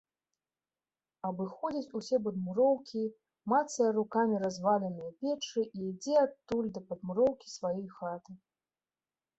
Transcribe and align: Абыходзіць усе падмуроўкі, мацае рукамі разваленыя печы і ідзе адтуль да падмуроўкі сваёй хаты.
Абыходзіць 1.27 1.95
усе 1.99 2.17
падмуроўкі, 2.27 3.03
мацае 3.53 3.89
рукамі 3.99 4.41
разваленыя 4.45 5.13
печы 5.21 5.61
і 5.77 5.87
ідзе 5.91 6.15
адтуль 6.25 6.73
да 6.79 6.89
падмуроўкі 6.89 7.47
сваёй 7.59 7.87
хаты. 8.01 8.31